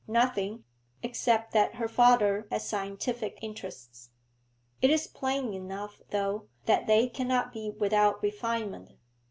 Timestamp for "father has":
1.87-2.67